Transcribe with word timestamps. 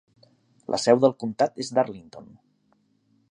La 0.75 0.79
seu 0.85 1.01
del 1.03 1.13
comptat 1.25 1.63
és 1.65 1.71
Darlington. 1.81 2.35